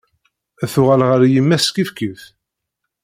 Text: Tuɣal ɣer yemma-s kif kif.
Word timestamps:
Tuɣal 0.71 1.01
ɣer 1.09 1.21
yemma-s 1.33 1.67
kif 1.75 1.89
kif. 1.97 2.21